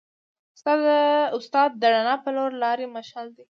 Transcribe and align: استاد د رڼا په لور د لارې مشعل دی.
استاد 1.37 1.69
د 1.81 1.83
رڼا 1.93 2.15
په 2.23 2.29
لور 2.35 2.51
د 2.55 2.59
لارې 2.63 2.85
مشعل 2.95 3.27
دی. 3.37 3.45